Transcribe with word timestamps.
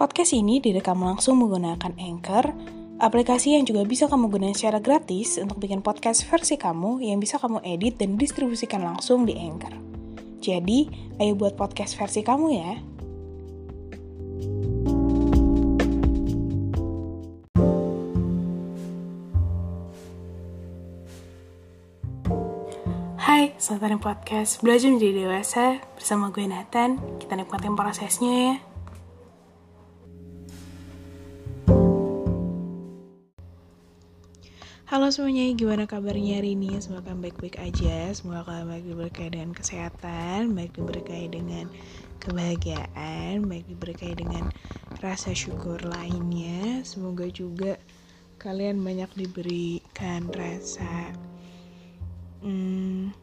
Podcast 0.00 0.32
ini 0.32 0.64
direkam 0.64 1.04
langsung 1.04 1.36
menggunakan 1.44 1.92
Anchor, 2.00 2.56
aplikasi 3.04 3.52
yang 3.60 3.68
juga 3.68 3.84
bisa 3.84 4.08
kamu 4.08 4.32
gunakan 4.32 4.56
secara 4.56 4.80
gratis 4.80 5.36
untuk 5.36 5.60
bikin 5.60 5.84
podcast 5.84 6.24
versi 6.24 6.56
kamu 6.56 7.04
yang 7.04 7.20
bisa 7.20 7.36
kamu 7.36 7.60
edit 7.60 8.00
dan 8.00 8.16
distribusikan 8.16 8.80
langsung 8.80 9.28
di 9.28 9.36
Anchor. 9.36 9.76
Jadi, 10.40 10.88
ayo 11.20 11.36
buat 11.36 11.52
podcast 11.52 12.00
versi 12.00 12.24
kamu 12.24 12.46
ya. 12.48 12.72
Hai, 23.20 23.52
selamat 23.60 23.84
datang 23.84 24.00
podcast 24.00 24.64
Belajar 24.64 24.88
Menjadi 24.96 25.28
Dewasa 25.28 25.84
bersama 25.92 26.32
gue 26.32 26.48
Nathan. 26.48 26.96
Kita 27.20 27.36
nikmatin 27.36 27.76
prosesnya 27.76 28.32
ya. 28.32 28.69
Halo 34.90 35.06
semuanya, 35.14 35.46
gimana 35.54 35.86
kabarnya 35.86 36.42
hari 36.42 36.58
ini? 36.58 36.74
Semoga 36.82 37.14
baik-baik 37.14 37.62
aja. 37.62 38.10
Semoga 38.10 38.42
kalian 38.50 38.74
baik 38.74 38.84
diberkahi 38.90 39.30
dengan 39.38 39.54
kesehatan 39.54 40.50
Baik 40.50 40.74
diberkahi 40.74 41.30
dengan 41.30 41.70
kebahagiaan 42.18 43.46
Baik 43.46 43.70
diberkahi 43.70 44.18
dengan 44.18 44.50
rasa 44.98 45.30
syukur 45.30 45.78
lainnya. 45.86 46.82
Semoga 46.82 47.30
juga 47.30 47.78
kalian 48.42 48.82
banyak 48.82 49.06
diberikan 49.14 50.26
rasa 50.34 51.14
hmm, 52.42 53.14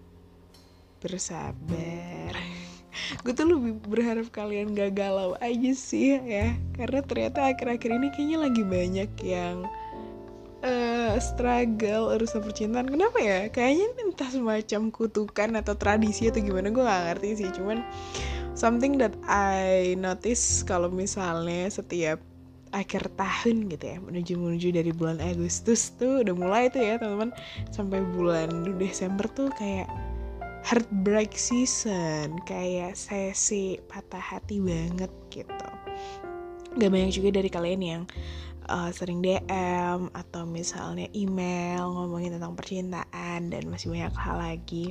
bersabar. 1.04 2.32
Gue 3.28 3.34
tuh 3.36 3.44
lebih 3.44 3.76
berharap 3.84 4.32
kalian 4.32 4.72
gak 4.72 4.96
galau 4.96 5.36
aja 5.44 5.72
sih 5.76 6.16
ya. 6.16 6.56
Karena 6.80 7.04
ternyata 7.04 7.44
akhir-akhir 7.52 7.92
ini 7.92 8.08
kayaknya 8.16 8.38
lagi 8.40 8.64
banyak 8.64 9.12
yang 9.20 9.68
uh, 10.64 10.97
struggle 11.24 12.12
urusan 12.16 12.44
percintaan. 12.44 12.88
Kenapa 12.92 13.18
ya? 13.24 13.48
Kayaknya 13.48 13.88
entah 14.04 14.30
semacam 14.30 14.82
kutukan 14.92 15.50
atau 15.60 15.74
tradisi 15.80 16.28
atau 16.28 16.44
gimana 16.44 16.68
gue 16.70 16.84
gak 16.84 17.04
ngerti 17.14 17.30
sih. 17.44 17.50
Cuman 17.56 17.82
something 18.58 19.00
that 19.00 19.16
I 19.26 19.96
notice 19.96 20.62
kalau 20.68 20.92
misalnya 20.92 21.72
setiap 21.72 22.20
akhir 22.76 23.16
tahun 23.16 23.72
gitu 23.72 23.86
ya 23.96 23.98
menuju 24.04 24.34
menuju 24.36 24.68
dari 24.76 24.92
bulan 24.92 25.24
Agustus 25.24 25.96
tuh 25.96 26.20
udah 26.20 26.36
mulai 26.36 26.68
tuh 26.68 26.84
ya 26.84 27.00
teman-teman. 27.00 27.32
Sampai 27.72 28.04
bulan 28.04 28.76
Desember 28.76 29.26
tuh 29.32 29.48
kayak 29.56 29.88
heartbreak 30.68 31.32
season 31.32 32.44
kayak 32.44 33.00
sesi 33.00 33.80
patah 33.88 34.20
hati 34.20 34.60
banget 34.60 35.10
gitu. 35.32 35.68
Gak 36.78 36.92
banyak 36.92 37.12
juga 37.16 37.40
dari 37.40 37.50
kalian 37.50 37.82
yang 37.82 38.04
uh, 38.68 38.92
sering 38.92 39.24
DM 39.24 40.12
atau 40.12 40.44
misalnya 40.44 41.08
email 41.16 41.88
ngomongin 41.92 42.36
tentang 42.38 42.54
percintaan 42.54 43.52
dan 43.52 43.64
masih 43.68 43.92
banyak 43.92 44.14
hal 44.16 44.38
lagi. 44.38 44.86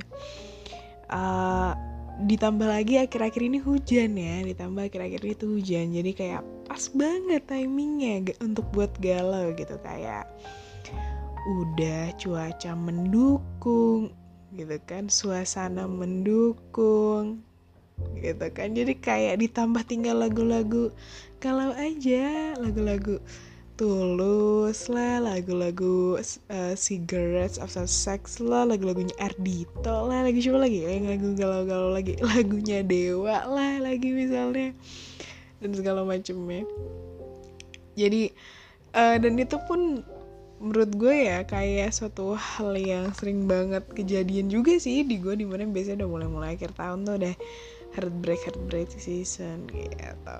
Uh, 1.07 1.71
ditambah 2.17 2.65
lagi 2.65 2.97
akhir-akhir 2.97 3.41
ini 3.45 3.61
hujan 3.61 4.17
ya 4.17 4.41
ditambah 4.41 4.89
akhir-akhir 4.89 5.21
itu 5.37 5.45
hujan. 5.57 5.93
Jadi 5.93 6.11
kayak 6.17 6.41
pas 6.65 6.83
banget 6.91 7.45
timingnya 7.45 8.33
untuk 8.41 8.65
buat 8.73 8.91
galau 8.97 9.53
gitu 9.53 9.77
kayak 9.85 10.25
udah 11.47 12.11
cuaca 12.19 12.75
mendukung 12.75 14.11
gitu 14.51 14.75
kan 14.89 15.07
suasana 15.07 15.85
mendukung 15.85 17.45
gitu 18.17 18.47
kan. 18.49 18.73
Jadi 18.73 18.97
kayak 18.97 19.37
ditambah 19.45 19.85
tinggal 19.85 20.25
lagu-lagu 20.25 20.89
kalau 21.37 21.69
aja 21.77 22.57
lagu-lagu 22.57 23.21
Tulus 23.77 24.89
lah, 24.89 25.21
lagu-lagu 25.21 26.17
uh, 26.17 26.73
Cigarettes 26.73 27.61
After 27.61 27.85
Sex 27.85 28.41
lah, 28.41 28.65
lagu-lagunya 28.65 29.13
Ardito 29.21 30.09
lah, 30.09 30.25
lagi 30.25 30.41
coba 30.41 30.65
lagi 30.65 30.81
yang 30.81 31.05
lagu 31.05 31.37
galau-galau 31.37 31.93
lagi, 31.93 32.17
lagunya 32.33 32.81
Dewa 32.81 33.45
lah 33.45 33.77
lagi 33.77 34.09
misalnya 34.17 34.73
dan 35.61 35.71
segala 35.77 36.01
macamnya. 36.01 36.65
Jadi 37.93 38.33
uh, 38.97 39.21
dan 39.21 39.37
itu 39.37 39.61
pun 39.69 40.01
menurut 40.57 40.91
gue 40.97 41.29
ya 41.29 41.45
kayak 41.45 41.93
suatu 41.93 42.33
hal 42.33 42.73
yang 42.81 43.13
sering 43.13 43.45
banget 43.45 43.85
kejadian 43.93 44.49
juga 44.49 44.81
sih 44.81 45.05
di 45.05 45.21
gue 45.21 45.37
di 45.37 45.45
mana 45.45 45.69
biasanya 45.69 46.01
udah 46.01 46.09
mulai-mulai 46.09 46.57
akhir 46.57 46.73
tahun 46.73 47.05
tuh 47.05 47.21
udah 47.21 47.35
heartbreak 47.93 48.41
heartbreak 48.41 48.89
season 48.97 49.69
gitu. 49.69 50.37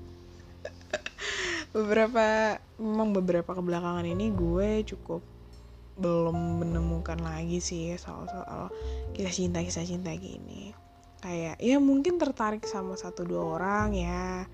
beberapa 1.72 2.56
memang 2.80 3.12
beberapa 3.12 3.50
kebelakangan 3.52 4.06
ini 4.08 4.32
gue 4.32 4.82
cukup 4.88 5.20
belum 5.98 6.62
menemukan 6.62 7.18
lagi 7.18 7.58
sih 7.58 7.90
soal-soal 7.98 8.70
kisah 9.12 9.34
cinta 9.34 9.58
kisah 9.60 9.82
cinta 9.82 10.14
gini. 10.14 10.70
Kayak 11.18 11.58
ya 11.58 11.82
mungkin 11.82 12.22
tertarik 12.22 12.62
sama 12.70 12.94
satu 12.94 13.26
dua 13.26 13.58
orang 13.58 13.90
ya 13.98 14.46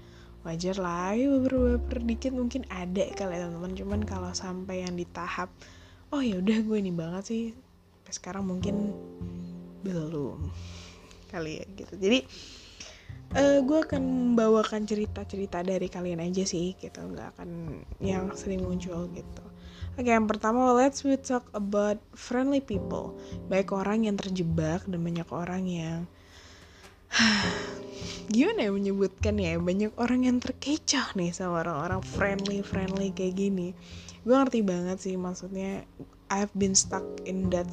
wajar 0.48 0.80
lah. 0.80 1.12
Ya 1.12 1.28
beberapa 1.28 2.00
dikit 2.00 2.32
mungkin 2.32 2.64
ada 2.72 3.04
kali 3.12 3.36
ya 3.36 3.44
teman-teman. 3.44 3.72
Cuman 3.76 4.00
kalau 4.08 4.32
sampai 4.32 4.88
yang 4.88 4.96
di 4.96 5.04
tahap 5.04 5.52
oh 6.08 6.24
ya 6.24 6.40
udah 6.40 6.58
gue 6.64 6.76
ini 6.80 6.92
banget 6.96 7.24
sih 7.28 7.42
sampai 7.52 8.12
sekarang 8.16 8.44
mungkin 8.48 8.96
belum 9.84 10.48
kali 11.28 11.60
ya 11.60 11.64
gitu. 11.76 11.94
Jadi 12.00 12.24
uh, 13.34 13.58
gue 13.60 13.78
akan 13.84 14.02
membawakan 14.34 14.86
cerita-cerita 14.86 15.60
dari 15.66 15.90
kalian 15.90 16.22
aja 16.22 16.46
sih 16.46 16.78
gitu 16.78 17.02
nggak 17.02 17.36
akan 17.38 17.82
yang 18.00 18.30
sering 18.34 18.62
muncul 18.62 19.10
gitu 19.12 19.44
Oke, 19.94 20.10
yang 20.10 20.26
pertama 20.26 20.74
let's 20.74 21.06
we 21.06 21.14
talk 21.14 21.46
about 21.54 22.02
friendly 22.18 22.58
people. 22.58 23.14
Baik 23.46 23.70
orang 23.70 24.10
yang 24.10 24.18
terjebak 24.18 24.82
dan 24.90 24.98
banyak 24.98 25.28
orang 25.30 25.70
yang 25.70 25.98
gimana 28.34 28.66
ya 28.66 28.74
menyebutkan 28.74 29.38
ya 29.38 29.54
banyak 29.54 29.94
orang 29.94 30.26
yang 30.26 30.42
terkecoh 30.42 31.14
nih 31.14 31.30
sama 31.30 31.62
orang-orang 31.62 32.02
friendly 32.02 32.58
friendly 32.66 33.14
kayak 33.14 33.38
gini. 33.38 33.70
Gue 34.26 34.34
ngerti 34.34 34.66
banget 34.66 34.98
sih 34.98 35.14
maksudnya 35.14 35.86
I've 36.26 36.50
been 36.58 36.74
stuck 36.74 37.06
in 37.22 37.46
that 37.54 37.70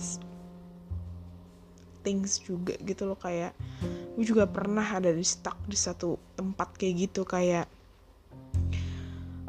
things 2.02 2.42
juga 2.42 2.76
gitu 2.82 3.08
loh 3.08 3.18
kayak 3.18 3.56
gue 4.18 4.26
juga 4.28 4.46
pernah 4.46 4.84
ada 4.84 5.10
di 5.10 5.24
stuck 5.24 5.58
di 5.66 5.78
satu 5.78 6.20
tempat 6.36 6.76
kayak 6.76 7.10
gitu 7.10 7.22
kayak 7.24 7.66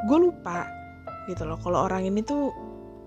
gue 0.06 0.18
lupa 0.18 0.66
gitu 1.30 1.46
loh 1.46 1.58
kalau 1.60 1.86
orang 1.86 2.06
ini 2.06 2.22
tuh 2.22 2.50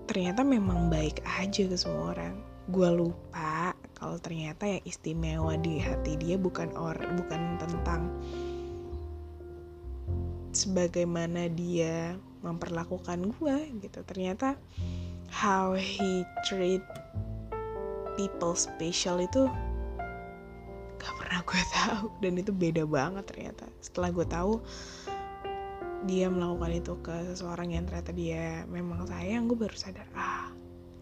ternyata 0.06 0.46
memang 0.46 0.86
baik 0.86 1.20
aja 1.26 1.66
ke 1.66 1.76
semua 1.76 2.14
orang. 2.14 2.34
Gue 2.70 2.88
lupa 2.90 3.74
kalau 3.98 4.18
ternyata 4.22 4.66
yang 4.66 4.82
istimewa 4.86 5.58
di 5.58 5.82
hati 5.82 6.14
dia 6.18 6.38
bukan 6.38 6.70
or 6.78 6.94
bukan 6.94 7.58
tentang 7.58 8.10
sebagaimana 10.54 11.50
dia 11.52 12.14
memperlakukan 12.42 13.34
gue 13.36 13.56
gitu. 13.82 14.00
Ternyata 14.06 14.54
how 15.30 15.74
he 15.74 16.22
treat 16.46 16.82
people 18.16 18.56
special 18.56 19.20
itu 19.20 19.44
gak 20.96 21.14
pernah 21.20 21.40
gue 21.44 21.62
tahu. 21.76 22.04
Dan 22.24 22.40
itu 22.40 22.50
beda 22.50 22.88
banget 22.88 23.28
ternyata. 23.28 23.68
Setelah 23.78 24.10
gue 24.10 24.26
tahu 24.26 24.58
dia 26.06 26.30
melakukan 26.30 26.72
itu 26.72 26.92
ke 27.02 27.14
seseorang 27.34 27.74
yang 27.74 27.84
ternyata 27.88 28.14
dia 28.14 28.62
memang 28.70 29.06
sayang 29.10 29.46
gue 29.46 29.58
baru 29.58 29.76
sadar 29.76 30.08
ah 30.16 30.50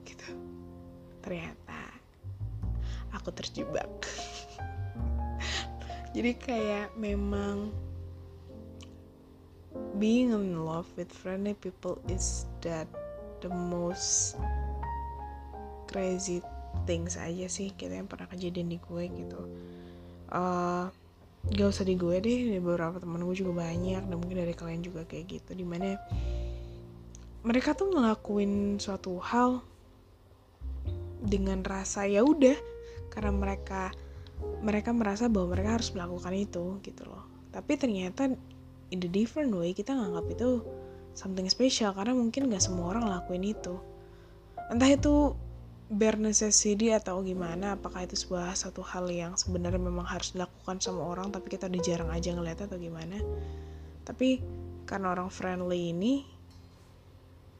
gitu. 0.04 0.28
Ternyata 1.22 1.80
aku 3.14 3.30
terjebak. 3.32 3.88
Jadi 6.14 6.30
kayak 6.38 6.94
memang 6.94 7.74
being 9.98 10.30
in 10.30 10.62
love 10.62 10.86
with 10.94 11.10
friendly 11.10 11.58
people 11.58 11.98
is 12.06 12.46
that 12.62 12.86
the 13.42 13.50
most 13.50 14.38
crazy 15.90 16.38
things 16.84 17.16
aja 17.16 17.46
sih 17.46 17.70
kita 17.72 17.96
yang 17.96 18.10
pernah 18.10 18.26
kejadian 18.26 18.68
di 18.74 18.78
gue 18.82 19.04
gitu. 19.10 19.40
Uh, 20.28 20.90
gak 21.52 21.68
usah 21.70 21.84
di 21.84 21.94
gue 21.94 22.16
deh 22.24 22.56
di 22.56 22.58
beberapa 22.58 22.96
temen 22.96 23.20
gue 23.20 23.36
juga 23.36 23.68
banyak 23.68 24.08
dan 24.08 24.16
mungkin 24.16 24.40
dari 24.40 24.56
kalian 24.56 24.80
juga 24.80 25.04
kayak 25.04 25.28
gitu 25.28 25.52
di 25.52 25.64
mana 25.66 26.00
mereka 27.44 27.76
tuh 27.76 27.92
ngelakuin 27.92 28.80
suatu 28.80 29.20
hal 29.20 29.60
dengan 31.20 31.60
rasa 31.60 32.08
ya 32.08 32.24
udah 32.24 32.56
karena 33.12 33.32
mereka 33.32 33.92
mereka 34.64 34.90
merasa 34.96 35.28
bahwa 35.28 35.52
mereka 35.52 35.76
harus 35.76 35.92
melakukan 35.92 36.32
itu 36.32 36.80
gitu 36.80 37.02
loh. 37.04 37.24
Tapi 37.52 37.76
ternyata 37.76 38.32
in 38.88 38.98
the 38.98 39.08
different 39.08 39.52
way 39.52 39.76
kita 39.76 39.92
nganggap 39.92 40.24
itu 40.32 40.64
something 41.12 41.46
special 41.46 41.92
karena 41.92 42.16
mungkin 42.16 42.48
gak 42.48 42.64
semua 42.64 42.96
orang 42.96 43.06
ngelakuin 43.08 43.44
itu. 43.44 43.76
Entah 44.72 44.88
itu 44.88 45.36
bare 45.90 46.16
necessity 46.16 46.92
atau 46.92 47.20
gimana? 47.20 47.76
Apakah 47.76 48.08
itu 48.08 48.16
sebuah 48.16 48.56
satu 48.56 48.80
hal 48.80 49.08
yang 49.12 49.36
sebenarnya 49.36 49.80
memang 49.80 50.08
harus 50.08 50.32
dilakukan 50.32 50.80
sama 50.80 51.04
orang 51.04 51.28
tapi 51.28 51.52
kita 51.52 51.68
udah 51.68 51.82
jarang 51.84 52.10
aja 52.12 52.32
ngeliat 52.32 52.58
atau 52.64 52.80
gimana? 52.80 53.20
Tapi 54.04 54.40
karena 54.84 55.12
orang 55.16 55.32
friendly 55.32 55.92
ini 55.96 56.24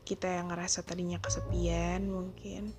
kita 0.05 0.29
yang 0.29 0.53
ngerasa 0.53 0.85
tadinya 0.85 1.17
kesepian 1.17 2.05
mungkin 2.13 2.77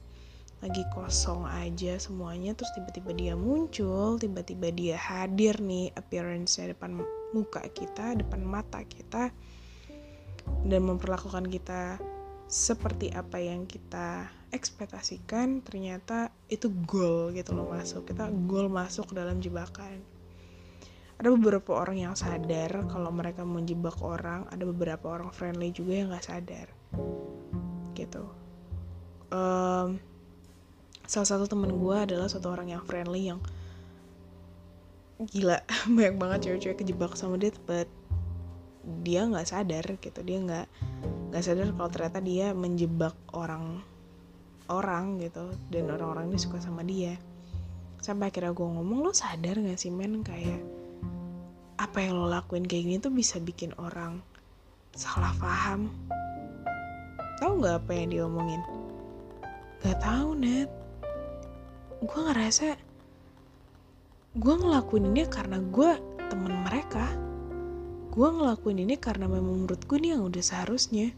lagi 0.64 0.86
kosong 0.94 1.44
aja 1.46 1.98
semuanya 2.00 2.54
terus 2.54 2.72
tiba-tiba 2.78 3.12
dia 3.12 3.34
muncul 3.34 4.16
tiba-tiba 4.22 4.72
dia 4.72 4.96
hadir 4.96 5.58
nih 5.60 5.92
appearance 5.98 6.62
depan 6.62 7.02
muka 7.34 7.66
kita 7.74 8.16
depan 8.16 8.46
mata 8.46 8.86
kita 8.86 9.34
dan 10.64 10.82
memperlakukan 10.86 11.50
kita 11.50 11.98
seperti 12.46 13.10
apa 13.12 13.42
yang 13.42 13.66
kita 13.66 14.30
ekspektasikan 14.56 15.60
ternyata 15.62 16.32
itu 16.48 16.72
goal 16.88 17.36
gitu 17.36 17.52
loh 17.52 17.68
masuk. 17.68 18.08
Kita 18.08 18.32
goal 18.48 18.72
masuk 18.72 19.12
dalam 19.12 19.44
jebakan. 19.44 20.00
Ada 21.16 21.32
beberapa 21.32 21.76
orang 21.80 22.00
yang 22.00 22.16
sadar 22.16 22.88
kalau 22.88 23.12
mereka 23.12 23.44
menjebak 23.44 24.00
orang. 24.00 24.48
Ada 24.52 24.64
beberapa 24.68 25.16
orang 25.16 25.32
friendly 25.36 25.76
juga 25.76 25.94
yang 26.00 26.08
nggak 26.12 26.28
sadar. 26.28 26.68
Gitu. 27.96 28.24
Um, 29.32 30.00
salah 31.08 31.28
satu 31.28 31.46
temen 31.48 31.76
gue 31.76 31.98
adalah 31.98 32.28
satu 32.32 32.52
orang 32.52 32.72
yang 32.72 32.84
friendly 32.84 33.32
yang 33.32 33.40
gila. 35.32 35.64
Banyak 35.96 36.16
banget 36.16 36.40
cewek-cewek 36.48 36.84
kejebak 36.84 37.16
sama 37.16 37.40
dia 37.40 37.56
but 37.68 37.88
dia 39.04 39.24
nggak 39.24 39.48
sadar 39.48 39.86
gitu. 40.00 40.20
Dia 40.20 40.38
nggak 40.44 40.68
nggak 41.32 41.44
sadar 41.44 41.72
kalau 41.76 41.90
ternyata 41.92 42.20
dia 42.20 42.52
menjebak 42.52 43.16
orang 43.32 43.95
orang 44.72 45.22
gitu 45.22 45.52
dan 45.70 45.90
orang-orang 45.92 46.32
ini 46.34 46.40
suka 46.40 46.62
sama 46.62 46.82
dia. 46.82 47.18
Sampai 48.02 48.30
akhirnya 48.30 48.54
gue 48.54 48.68
ngomong 48.70 49.02
lo 49.02 49.12
sadar 49.14 49.58
gak 49.58 49.80
sih 49.82 49.90
men 49.90 50.22
kayak 50.22 50.62
apa 51.76 51.98
yang 52.00 52.16
lo 52.16 52.30
lakuin 52.30 52.64
kayak 52.64 52.84
gini 52.88 52.98
tuh 53.02 53.14
bisa 53.14 53.42
bikin 53.42 53.74
orang 53.78 54.22
salah 54.96 55.34
paham? 55.42 55.92
Tahu 57.36 57.52
nggak 57.60 57.84
apa 57.84 57.92
yang 57.92 58.08
dia 58.16 58.24
omongin 58.24 58.64
Gak 59.84 60.00
tahu 60.00 60.40
net 60.40 60.72
gue 62.06 62.22
ngerasa 62.22 62.78
gue 64.36 64.56
ngelakuin 64.60 65.16
ini 65.16 65.24
karena 65.32 65.58
gue 65.64 65.96
temen 66.28 66.54
mereka. 66.68 67.08
Gue 68.12 68.28
ngelakuin 68.32 68.84
ini 68.84 68.96
karena 69.00 69.28
memang 69.32 69.64
menurut 69.64 69.80
gue 69.88 69.98
ini 70.00 70.12
yang 70.16 70.28
udah 70.28 70.44
seharusnya 70.44 71.12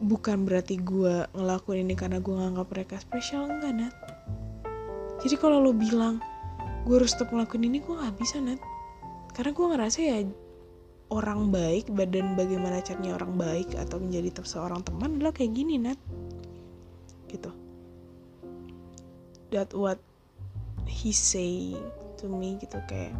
bukan 0.00 0.48
berarti 0.48 0.80
gue 0.80 1.28
ngelakuin 1.36 1.84
ini 1.84 1.94
karena 1.94 2.24
gue 2.24 2.32
nganggap 2.32 2.68
mereka 2.72 2.96
spesial 2.96 3.52
enggak 3.52 3.72
Nat. 3.76 3.94
Jadi 5.20 5.36
kalau 5.36 5.60
lo 5.60 5.76
bilang 5.76 6.24
gue 6.88 6.96
harus 6.96 7.12
tetap 7.12 7.36
ngelakuin 7.36 7.68
ini 7.68 7.84
gue 7.84 7.92
nggak 7.92 8.16
bisa 8.16 8.40
Nat. 8.40 8.60
Karena 9.36 9.52
gue 9.52 9.66
ngerasa 9.76 9.98
ya 10.00 10.18
orang 11.12 11.52
baik 11.52 11.92
badan 11.92 12.32
bagaimana 12.32 12.80
caranya 12.80 13.20
orang 13.20 13.36
baik 13.36 13.76
atau 13.76 14.00
menjadi 14.00 14.40
seorang 14.40 14.80
teman 14.80 15.20
adalah 15.20 15.36
kayak 15.36 15.52
gini 15.52 15.76
Nat. 15.76 16.00
Gitu. 17.28 17.52
That 19.52 19.76
what 19.76 20.00
he 20.88 21.12
say 21.12 21.76
to 22.18 22.26
me 22.26 22.56
gitu 22.56 22.80
kayak 22.88 23.12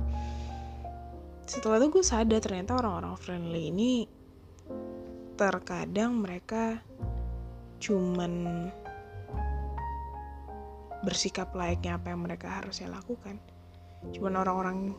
setelah 1.50 1.82
itu 1.82 1.98
gue 1.98 2.04
sadar 2.06 2.38
ternyata 2.38 2.78
orang-orang 2.78 3.18
friendly 3.18 3.74
ini 3.74 4.06
terkadang 5.40 6.20
mereka 6.20 6.84
cuman 7.80 8.68
bersikap 11.00 11.48
layaknya 11.56 11.96
apa 11.96 12.12
yang 12.12 12.20
mereka 12.20 12.60
harusnya 12.60 12.92
lakukan 12.92 13.40
cuman 14.12 14.36
orang-orang 14.36 14.92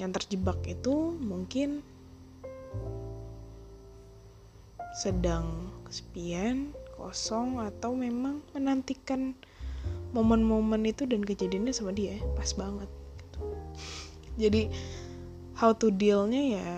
yang 0.00 0.16
terjebak 0.16 0.56
itu 0.64 1.12
mungkin 1.20 1.84
sedang 4.96 5.68
kesepian 5.84 6.72
kosong 6.96 7.60
atau 7.60 7.92
memang 7.92 8.40
menantikan 8.56 9.36
momen-momen 10.16 10.88
itu 10.88 11.04
dan 11.04 11.20
kejadiannya 11.20 11.74
sama 11.76 11.92
dia 11.92 12.16
pas 12.32 12.48
banget 12.56 12.88
gitu. 13.20 13.40
jadi 14.40 14.62
how 15.52 15.76
to 15.76 15.92
dealnya 15.92 16.42
ya 16.56 16.70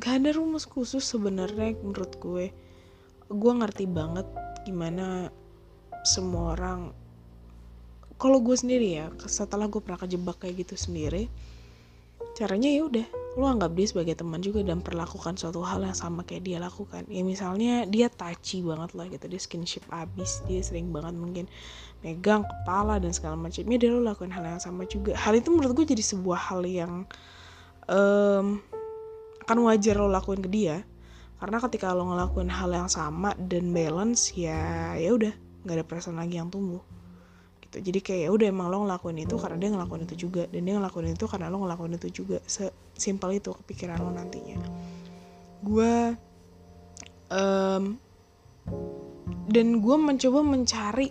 gak 0.00 0.24
ada 0.24 0.30
rumus 0.32 0.64
khusus 0.64 1.04
sebenarnya 1.04 1.76
menurut 1.84 2.16
gue. 2.16 2.46
Gue 3.28 3.52
ngerti 3.52 3.84
banget 3.84 4.26
gimana 4.64 5.28
semua 6.02 6.56
orang 6.56 6.80
kalau 8.20 8.40
gue 8.44 8.52
sendiri 8.52 9.00
ya 9.00 9.06
setelah 9.24 9.68
gue 9.68 9.80
pernah 9.80 10.00
kejebak 10.00 10.44
kayak 10.44 10.64
gitu 10.64 10.76
sendiri 10.76 11.28
caranya 12.36 12.68
ya 12.68 12.84
udah 12.88 13.06
lo 13.38 13.46
anggap 13.46 13.72
dia 13.78 13.86
sebagai 13.86 14.18
teman 14.18 14.42
juga 14.42 14.60
dan 14.66 14.82
perlakukan 14.82 15.38
suatu 15.38 15.62
hal 15.62 15.86
yang 15.86 15.94
sama 15.94 16.26
kayak 16.26 16.50
dia 16.50 16.58
lakukan. 16.58 17.06
Ya 17.06 17.22
misalnya 17.22 17.86
dia 17.86 18.10
touchy 18.10 18.58
banget 18.58 18.90
lah 18.98 19.06
gitu 19.06 19.30
dia 19.30 19.38
skinship 19.38 19.86
abis 19.86 20.42
dia 20.50 20.58
sering 20.66 20.90
banget 20.90 21.14
mungkin 21.14 21.46
megang 22.02 22.42
kepala 22.42 22.98
dan 22.98 23.14
segala 23.14 23.38
macamnya 23.38 23.78
dia 23.78 23.90
lo 23.94 24.02
lakukan 24.02 24.34
hal 24.34 24.42
yang 24.42 24.62
sama 24.62 24.82
juga. 24.90 25.14
Hal 25.14 25.38
itu 25.38 25.46
menurut 25.54 25.78
gue 25.78 25.94
jadi 25.94 26.02
sebuah 26.02 26.40
hal 26.50 26.66
yang 26.66 27.06
um, 27.86 28.58
akan 29.50 29.66
wajar 29.66 29.98
lo 29.98 30.06
lakuin 30.06 30.38
ke 30.38 30.46
dia. 30.46 30.86
Karena 31.42 31.58
ketika 31.58 31.90
lo 31.90 32.06
ngelakuin 32.06 32.46
hal 32.46 32.70
yang 32.70 32.86
sama 32.86 33.34
dan 33.34 33.74
balance 33.74 34.30
ya 34.38 34.94
ya 34.94 35.10
udah 35.10 35.34
nggak 35.66 35.74
ada 35.74 35.82
perasaan 35.82 36.22
lagi 36.22 36.38
yang 36.38 36.54
tumbuh. 36.54 36.78
Gitu. 37.66 37.82
Jadi 37.82 37.98
kayak 37.98 38.20
ya 38.22 38.30
udah 38.30 38.46
emang 38.46 38.70
lo 38.70 38.86
ngelakuin 38.86 39.26
itu 39.26 39.34
karena 39.42 39.58
dia 39.58 39.74
ngelakuin 39.74 40.06
itu 40.06 40.14
juga. 40.30 40.46
Dan 40.46 40.70
dia 40.70 40.78
ngelakuin 40.78 41.18
itu 41.18 41.26
karena 41.26 41.50
lo 41.50 41.66
ngelakuin 41.66 41.98
itu 41.98 42.22
juga. 42.22 42.38
Sesimpel 42.46 43.42
itu 43.42 43.50
kepikiran 43.50 43.98
lo 43.98 44.14
nantinya. 44.14 44.62
Gue 45.66 46.14
um, 47.34 47.98
dan 49.50 49.66
gue 49.82 49.96
mencoba 49.98 50.40
mencari 50.46 51.10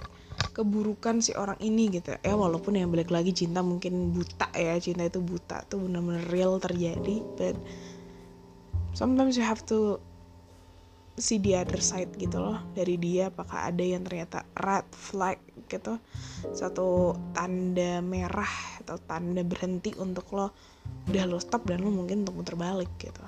keburukan 0.56 1.20
si 1.20 1.36
orang 1.36 1.60
ini 1.60 1.92
gitu. 1.92 2.16
Ya 2.24 2.40
walaupun 2.40 2.80
yang 2.80 2.88
balik 2.88 3.12
lagi 3.12 3.36
cinta 3.36 3.60
mungkin 3.60 4.16
buta 4.16 4.48
ya. 4.56 4.80
Cinta 4.80 5.04
itu 5.04 5.20
buta 5.20 5.68
tuh 5.68 5.84
bener-bener 5.84 6.24
real 6.32 6.56
terjadi. 6.64 7.20
But 7.36 7.60
sometimes 9.00 9.40
you 9.40 9.46
have 9.48 9.64
to 9.64 9.96
see 11.16 11.40
the 11.40 11.56
other 11.56 11.80
side 11.80 12.12
gitu 12.20 12.36
loh 12.36 12.60
dari 12.76 13.00
dia 13.00 13.32
apakah 13.32 13.72
ada 13.72 13.80
yang 13.80 14.04
ternyata 14.04 14.44
red 14.60 14.88
flag 14.92 15.40
gitu. 15.72 15.96
Satu 16.52 17.16
tanda 17.32 18.04
merah 18.04 18.52
atau 18.84 19.00
tanda 19.00 19.40
berhenti 19.48 19.96
untuk 19.96 20.28
lo 20.36 20.52
udah 21.08 21.24
lo 21.28 21.40
stop 21.40 21.64
dan 21.64 21.80
lo 21.80 21.92
mungkin 21.96 22.28
untuk 22.28 22.44
muter 22.44 22.56
balik 22.60 22.92
gitu. 23.00 23.24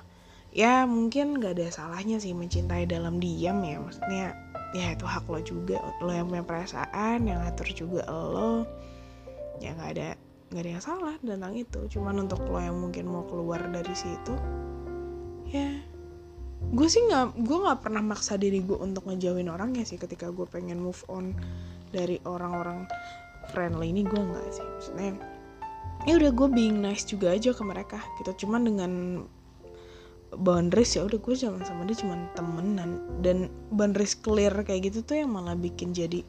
Ya 0.52 0.84
mungkin 0.84 1.40
gak 1.40 1.56
ada 1.56 1.72
salahnya 1.72 2.20
sih 2.20 2.36
mencintai 2.36 2.84
dalam 2.84 3.16
diam 3.16 3.64
ya 3.64 3.80
maksudnya 3.80 4.36
ya 4.76 4.92
itu 4.92 5.08
hak 5.08 5.24
lo 5.28 5.40
juga. 5.40 5.80
Lo 6.04 6.12
yang 6.12 6.28
punya 6.28 6.44
perasaan 6.44 7.24
yang 7.24 7.40
ngatur 7.44 7.68
juga 7.72 8.04
lo 8.08 8.68
ya 9.60 9.72
nggak 9.78 9.90
ada 9.96 10.08
nggak 10.52 10.62
ada 10.64 10.70
yang 10.76 10.84
salah 10.84 11.14
tentang 11.20 11.56
itu. 11.56 11.80
Cuman 11.92 12.24
untuk 12.24 12.44
lo 12.48 12.60
yang 12.60 12.76
mungkin 12.76 13.04
mau 13.08 13.24
keluar 13.28 13.68
dari 13.68 13.92
situ 13.92 14.32
ya. 15.52 15.70
Gue 16.72 16.88
sih 16.88 17.04
nggak 17.04 17.42
gue 17.44 17.58
nggak 17.68 17.80
pernah 17.84 18.00
maksa 18.00 18.40
diri 18.40 18.64
gue 18.64 18.78
untuk 18.78 19.04
ngejauhin 19.04 19.52
orangnya 19.52 19.84
sih 19.84 20.00
ketika 20.00 20.32
gue 20.32 20.48
pengen 20.48 20.80
move 20.80 21.04
on 21.12 21.36
dari 21.92 22.16
orang-orang 22.24 22.88
friendly 23.52 23.92
ini 23.92 24.02
gue 24.08 24.16
nggak 24.16 24.46
sih. 24.50 24.64
Maksudnya 24.64 25.10
ya 26.08 26.18
udah 26.18 26.30
gue 26.32 26.48
being 26.50 26.80
nice 26.80 27.04
juga 27.04 27.36
aja 27.36 27.52
ke 27.52 27.62
mereka 27.62 28.00
gitu. 28.22 28.46
Cuman 28.46 28.64
dengan 28.64 28.92
boundaries 30.32 30.96
ya 30.96 31.04
udah 31.04 31.20
gue 31.20 31.34
jangan 31.36 31.60
sama 31.66 31.84
dia 31.84 32.00
cuman 32.00 32.30
temenan. 32.32 32.90
Dan 33.20 33.52
boundaries 33.74 34.16
clear 34.16 34.54
kayak 34.64 34.88
gitu 34.88 35.04
tuh 35.04 35.20
yang 35.20 35.34
malah 35.34 35.58
bikin 35.58 35.92
jadi 35.92 36.24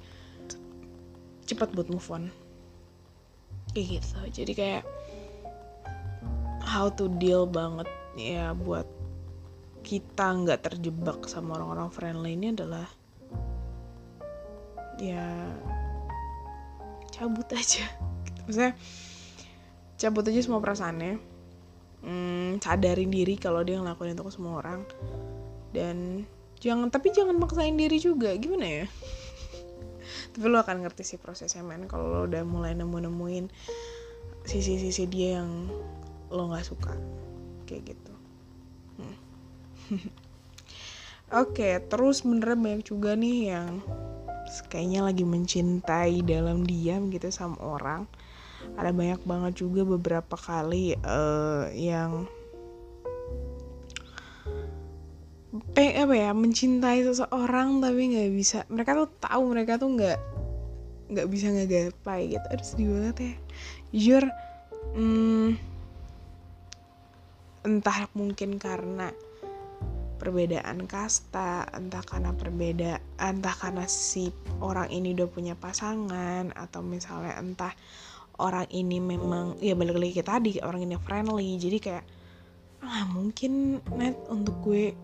cepat 1.48 1.72
buat 1.72 1.88
move 1.88 2.10
on. 2.12 2.28
Kayak 3.72 4.02
gitu. 4.02 4.18
Jadi 4.44 4.52
kayak 4.58 4.84
how 6.66 6.90
to 6.90 7.08
deal 7.22 7.46
banget 7.46 7.88
ya 8.18 8.52
buat 8.58 8.86
kita 9.84 10.32
nggak 10.32 10.64
terjebak 10.64 11.28
sama 11.28 11.60
orang-orang 11.60 11.92
friendly 11.92 12.40
ini 12.40 12.56
adalah 12.56 12.88
ya 14.98 15.52
cabut 17.12 17.46
aja. 17.52 17.84
Gitu. 18.24 18.40
maksudnya 18.48 18.74
cabut 20.00 20.24
aja 20.26 20.40
semua 20.40 20.64
perasaannya. 20.64 21.20
Hmm, 22.04 22.60
sadarin 22.60 23.12
diri 23.12 23.36
kalau 23.40 23.64
dia 23.64 23.80
ngelakuin 23.80 24.16
itu 24.16 24.24
ke 24.24 24.32
semua 24.32 24.64
orang. 24.64 24.88
Dan 25.76 26.24
jangan 26.64 26.88
tapi 26.88 27.12
jangan 27.12 27.36
maksain 27.36 27.76
diri 27.76 28.00
juga. 28.00 28.32
Gimana 28.40 28.84
ya? 28.84 28.88
Tapi 30.34 30.46
lo 30.50 30.60
akan 30.60 30.84
ngerti 30.84 31.04
sih 31.06 31.20
prosesnya 31.22 31.64
men. 31.64 31.88
Kalau 31.88 32.10
lo 32.10 32.20
udah 32.26 32.44
mulai 32.44 32.74
nemu-nemuin 32.76 33.48
sisi-sisi 34.44 35.08
dia 35.08 35.40
yang 35.40 35.72
lo 36.28 36.44
nggak 36.52 36.68
suka. 36.68 36.92
Kayak 37.64 37.96
gitu 37.96 38.13
Oke, 41.42 41.82
terus 41.90 42.22
beneran 42.22 42.62
banyak 42.62 42.84
juga 42.86 43.18
nih 43.18 43.58
yang 43.58 43.82
kayaknya 44.70 45.02
lagi 45.08 45.26
mencintai 45.26 46.22
dalam 46.22 46.62
diam 46.62 47.10
gitu 47.10 47.34
sama 47.34 47.58
orang. 47.64 48.06
Ada 48.78 48.94
banyak 48.94 49.22
banget 49.26 49.54
juga 49.66 49.82
beberapa 49.84 50.38
kali 50.38 50.94
uh, 51.02 51.68
yang 51.74 52.30
pe 55.78 55.94
apa 55.94 56.18
ya 56.18 56.34
mencintai 56.34 57.06
seseorang 57.06 57.78
tapi 57.78 58.10
nggak 58.10 58.32
bisa 58.34 58.66
mereka 58.74 58.98
tuh 58.98 59.10
tahu 59.22 59.54
mereka 59.54 59.78
tuh 59.78 59.94
nggak 59.94 60.18
nggak 61.14 61.28
bisa 61.30 61.54
ngegapai 61.54 62.34
gitu 62.34 62.48
aduh 62.50 62.66
sedih 62.66 62.88
banget 62.90 63.18
ya 63.22 63.34
jujur 63.94 64.24
hmm, 64.98 65.50
entah 67.70 68.10
mungkin 68.18 68.58
karena 68.58 69.14
perbedaan 70.24 70.88
kasta 70.88 71.68
entah 71.76 72.00
karena 72.08 72.32
perbedaan 72.32 73.04
entah 73.20 73.52
karena 73.60 73.84
si 73.92 74.32
orang 74.64 74.88
ini 74.88 75.12
udah 75.12 75.28
punya 75.28 75.54
pasangan 75.60 76.56
atau 76.56 76.80
misalnya 76.80 77.36
entah 77.36 77.76
orang 78.40 78.64
ini 78.72 79.04
memang 79.04 79.60
ya 79.60 79.76
balik 79.76 80.00
lagi 80.00 80.24
tadi 80.24 80.64
orang 80.64 80.88
ini 80.88 80.96
friendly. 81.04 81.60
Jadi 81.60 81.78
kayak 81.84 82.06
ah 82.88 83.04
mungkin 83.12 83.84
net 84.00 84.16
untuk 84.32 84.56
gue 84.64 84.96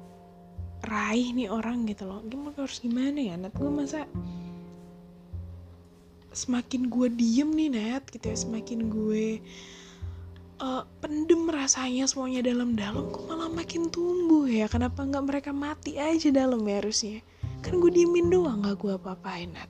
raih 0.87 1.35
nih 1.35 1.51
orang 1.51 1.83
gitu 1.83 2.07
loh. 2.07 2.23
Gimana 2.23 2.55
harus 2.55 2.79
gimana 2.79 3.19
ya 3.19 3.35
net 3.35 3.51
gue 3.59 3.67
masa 3.67 4.07
semakin 6.31 6.87
gue 6.87 7.07
diem 7.11 7.51
nih 7.51 7.69
net 7.75 8.03
gitu 8.07 8.31
ya 8.31 8.37
semakin 8.39 8.87
gue 8.87 9.43
uh, 10.59 10.83
pendem 10.99 11.47
rasanya 11.49 12.05
semuanya 12.05 12.45
dalam-dalam 12.45 13.09
kok 13.09 13.25
malah 13.25 13.49
makin 13.49 13.87
tumbuh 13.89 14.45
ya? 14.45 14.67
Kenapa 14.67 15.03
nggak 15.03 15.25
mereka 15.25 15.51
mati 15.55 15.97
aja 15.97 16.29
dalam 16.29 16.61
ya 16.67 16.83
harusnya? 16.83 17.19
Kan 17.59 17.83
gue 17.83 17.91
diemin 17.91 18.31
doang 18.31 18.63
nggak 18.63 18.77
gue 18.79 18.93
apa-apain 18.95 19.51
net 19.51 19.67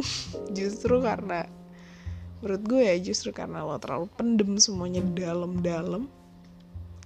justru 0.56 1.00
karena 1.02 1.44
menurut 2.40 2.62
gue 2.64 2.82
ya 2.88 2.96
justru 2.96 3.36
karena 3.36 3.60
lo 3.60 3.76
terlalu 3.76 4.08
pendem 4.16 4.56
semuanya 4.56 5.04
dalam-dalam 5.12 6.08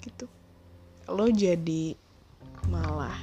gitu. 0.04 0.30
Lo 1.10 1.26
jadi 1.28 1.98
malah 2.70 3.18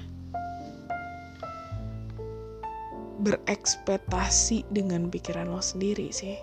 berekspektasi 3.21 4.67
dengan 4.73 5.07
pikiran 5.07 5.47
lo 5.47 5.61
sendiri 5.61 6.09
sih. 6.11 6.35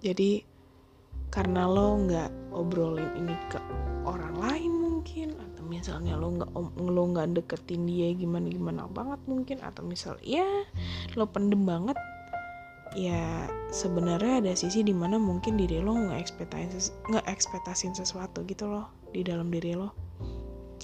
Jadi 0.00 0.55
karena 1.36 1.68
lo 1.68 2.00
nggak 2.00 2.56
obrolin 2.56 3.12
ini 3.12 3.36
ke 3.52 3.60
orang 4.08 4.40
lain 4.40 4.72
mungkin 4.72 5.36
atau 5.36 5.68
misalnya 5.68 6.16
lo 6.16 6.32
nggak 6.32 6.50
lo 6.80 7.02
nggak 7.12 7.36
deketin 7.36 7.84
dia 7.84 8.16
gimana 8.16 8.48
gimana 8.48 8.88
banget 8.88 9.20
mungkin 9.28 9.60
atau 9.60 9.84
misal 9.84 10.16
ya 10.24 10.48
lo 11.12 11.28
pendem 11.28 11.68
banget 11.68 12.00
ya 12.96 13.44
sebenarnya 13.68 14.40
ada 14.40 14.52
sisi 14.56 14.80
di 14.80 14.96
mana 14.96 15.20
mungkin 15.20 15.60
diri 15.60 15.84
lo 15.84 15.92
nggak 15.92 16.24
ekspektasin 16.24 16.96
nggak 17.12 17.28
ekspektasin 17.28 17.92
sesuatu 17.92 18.40
gitu 18.48 18.64
loh 18.64 18.88
di 19.12 19.20
dalam 19.20 19.52
diri 19.52 19.76
lo. 19.76 19.92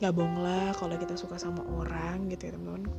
Nggak 0.01 0.13
bohong 0.13 0.37
lah 0.41 0.73
kalau 0.77 0.97
kita 0.99 1.15
suka 1.15 1.41
sama 1.41 1.65
orang 1.69 2.29
gitu 2.29 2.49
ya 2.49 2.53
teman-teman. 2.57 2.93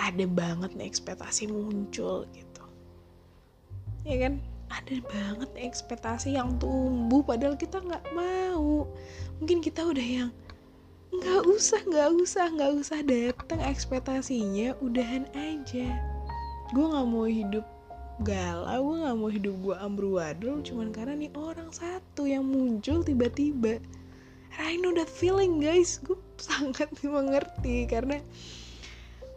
Ada 0.00 0.24
banget 0.28 0.70
nih 0.76 0.86
ekspektasi 0.88 1.48
muncul 1.48 2.28
gitu. 2.32 2.64
Ya 4.04 4.16
kan 4.28 4.53
ada 4.70 4.96
banget 5.08 5.50
ekspektasi 5.58 6.36
yang 6.36 6.56
tumbuh 6.60 7.24
padahal 7.24 7.56
kita 7.58 7.80
nggak 7.80 8.04
mau. 8.16 8.88
Mungkin 9.40 9.60
kita 9.60 9.84
udah 9.84 10.04
yang 10.04 10.30
nggak 11.14 11.42
usah 11.46 11.80
nggak 11.86 12.10
usah 12.18 12.44
nggak 12.50 12.72
usah 12.74 12.98
datang 13.06 13.60
ekspektasinya 13.62 14.74
udahan 14.80 15.28
aja. 15.36 15.88
Gue 16.72 16.86
nggak 16.90 17.06
mau 17.08 17.28
hidup 17.28 17.66
galau 18.22 18.94
gue 18.94 18.96
nggak 19.02 19.16
mau 19.18 19.26
hidup 19.26 19.54
gue 19.58 19.76
amburadul 19.82 20.62
cuman 20.62 20.94
karena 20.94 21.18
nih 21.18 21.34
orang 21.34 21.66
satu 21.74 22.30
yang 22.30 22.46
muncul 22.46 23.02
tiba-tiba. 23.02 23.82
I 24.54 24.78
know 24.78 24.94
that 24.94 25.10
feeling 25.10 25.58
guys. 25.58 25.98
Gue 25.98 26.18
sangat 26.38 26.90
mengerti 27.02 27.90
karena 27.90 28.22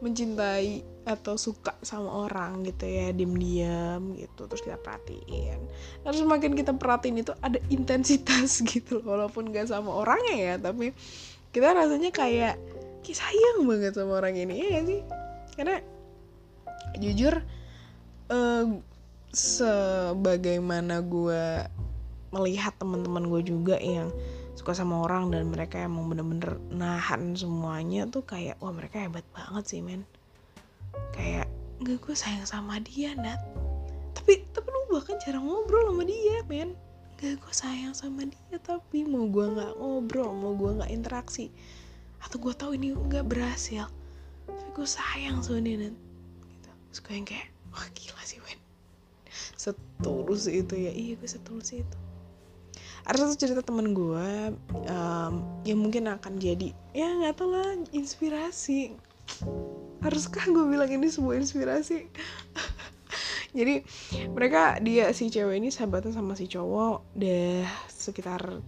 mencintai 0.02 0.86
atau 1.08 1.40
suka 1.40 1.72
sama 1.80 2.28
orang 2.28 2.68
gitu 2.68 2.84
ya 2.84 3.16
diam-diam 3.16 4.12
gitu 4.20 4.44
terus 4.52 4.60
kita 4.60 4.76
perhatiin. 4.76 5.60
Terus 6.04 6.20
semakin 6.20 6.52
kita 6.52 6.76
perhatiin 6.76 7.24
itu 7.24 7.32
ada 7.40 7.64
intensitas 7.72 8.60
gitu 8.72 9.00
walaupun 9.08 9.56
gak 9.56 9.72
sama 9.72 10.04
orangnya 10.04 10.36
ya 10.36 10.54
tapi 10.60 10.92
kita 11.56 11.72
rasanya 11.72 12.12
kayak 12.12 12.60
kayak 13.08 13.18
sayang 13.24 13.64
banget 13.64 13.96
sama 13.96 14.20
orang 14.20 14.36
ini 14.36 14.56
ya 14.68 14.82
sih? 14.84 15.02
Karena 15.56 15.80
jujur 17.00 17.40
uh, 18.28 18.66
sebagaimana 19.32 21.00
gue 21.08 21.72
melihat 22.36 22.76
teman-teman 22.76 23.32
gue 23.32 23.42
juga 23.48 23.80
yang 23.80 24.12
suka 24.58 24.74
sama 24.74 25.06
orang 25.06 25.32
dan 25.32 25.48
mereka 25.48 25.80
emang 25.80 26.12
bener-bener 26.12 26.60
nahan 26.74 27.38
semuanya 27.38 28.10
tuh 28.10 28.26
kayak 28.26 28.60
wah 28.60 28.74
mereka 28.74 29.00
hebat 29.06 29.24
banget 29.32 29.64
sih 29.70 29.80
men 29.86 30.04
kayak 31.16 31.48
nggak 31.78 31.98
gue 32.02 32.16
sayang 32.18 32.46
sama 32.46 32.82
dia 32.82 33.14
nat. 33.14 33.38
Tapi 34.18 34.44
tapi 34.54 34.68
lu 34.70 34.98
bahkan 34.98 35.16
jarang 35.22 35.46
ngobrol 35.46 35.94
sama 35.94 36.04
dia 36.04 36.42
men. 36.50 36.74
Gak 37.18 37.42
gue 37.42 37.54
sayang 37.54 37.98
sama 37.98 38.30
dia 38.30 38.58
tapi 38.62 39.02
mau 39.02 39.26
gue 39.26 39.46
nggak 39.46 39.74
ngobrol 39.78 40.30
mau 40.38 40.54
gue 40.54 40.78
nggak 40.82 40.92
interaksi 40.94 41.50
atau 42.22 42.38
gue 42.38 42.54
tahu 42.54 42.78
ini 42.78 42.94
nggak 42.94 43.26
berhasil 43.30 43.90
tapi 44.46 44.70
gue 44.74 44.88
sayang 44.88 45.42
sama 45.42 45.62
dia 45.62 45.76
nat. 45.78 45.96
Gitu. 46.46 46.70
Terus 46.92 47.00
gue 47.02 47.14
yang 47.14 47.28
kayak 47.28 47.48
wah 47.74 47.88
gila 47.94 48.22
sih 48.26 48.40
men. 48.42 48.60
Setulus 49.58 50.50
itu 50.50 50.74
ya. 50.74 50.92
Iya 50.94 51.14
gue 51.18 51.30
setulus 51.30 51.74
itu. 51.74 51.98
Ada 53.08 53.24
satu 53.24 53.36
cerita 53.40 53.62
temen 53.64 53.96
gue 53.96 54.52
um, 54.92 55.34
yang 55.64 55.80
mungkin 55.80 56.12
akan 56.12 56.44
jadi 56.44 56.76
ya 56.92 57.08
nggak 57.08 57.40
tahu 57.40 57.56
lah 57.56 57.80
inspirasi 57.96 58.92
haruskah 60.02 60.46
gue 60.48 60.66
bilang 60.68 60.90
ini 60.90 61.08
sebuah 61.10 61.42
inspirasi? 61.42 62.08
Jadi 63.58 63.82
mereka 64.32 64.78
dia 64.84 65.10
si 65.16 65.32
cewek 65.32 65.58
ini 65.58 65.74
sahabatan 65.74 66.14
sama 66.14 66.38
si 66.38 66.46
cowok 66.46 67.18
deh 67.18 67.66
sekitar 67.90 68.62